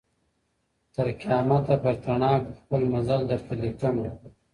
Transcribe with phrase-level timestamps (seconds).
[0.93, 4.07] تر قیامته پر تڼاکو خپل مزل درته لیکمه.